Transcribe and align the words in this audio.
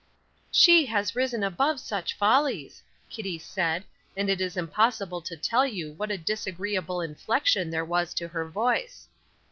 "She 0.49 0.87
has 0.87 1.15
risen 1.15 1.43
above 1.43 1.79
such 1.79 2.15
follies," 2.17 2.81
Kitty 3.07 3.37
said, 3.37 3.85
and 4.17 4.31
it 4.31 4.41
is 4.41 4.57
impossible 4.57 5.21
to 5.21 5.37
tell 5.37 5.63
you 5.63 5.93
what 5.93 6.09
a 6.09 6.17
disagreeable 6.17 7.01
inflection 7.01 7.69
there 7.69 7.85
was 7.85 8.15
to 8.15 8.27
her 8.29 8.49
voice. 8.49 9.07